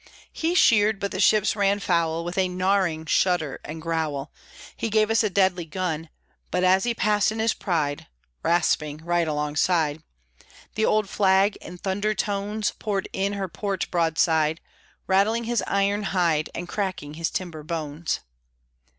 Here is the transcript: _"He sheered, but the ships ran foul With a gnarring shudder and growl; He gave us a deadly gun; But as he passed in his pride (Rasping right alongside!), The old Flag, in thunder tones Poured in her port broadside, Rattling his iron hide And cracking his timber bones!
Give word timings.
_"He 0.33 0.55
sheered, 0.55 0.99
but 0.99 1.11
the 1.11 1.19
ships 1.19 1.55
ran 1.55 1.79
foul 1.79 2.25
With 2.25 2.35
a 2.35 2.47
gnarring 2.47 3.05
shudder 3.05 3.61
and 3.63 3.79
growl; 3.79 4.31
He 4.75 4.89
gave 4.89 5.11
us 5.11 5.21
a 5.23 5.29
deadly 5.29 5.65
gun; 5.65 6.09
But 6.49 6.63
as 6.63 6.85
he 6.85 6.95
passed 6.95 7.31
in 7.31 7.37
his 7.37 7.53
pride 7.53 8.07
(Rasping 8.41 9.05
right 9.05 9.27
alongside!), 9.27 10.01
The 10.73 10.85
old 10.87 11.07
Flag, 11.07 11.55
in 11.57 11.77
thunder 11.77 12.15
tones 12.15 12.73
Poured 12.79 13.09
in 13.13 13.33
her 13.33 13.47
port 13.47 13.91
broadside, 13.91 14.59
Rattling 15.05 15.43
his 15.43 15.63
iron 15.67 16.01
hide 16.01 16.49
And 16.55 16.67
cracking 16.67 17.13
his 17.13 17.29
timber 17.29 17.61
bones! 17.61 18.21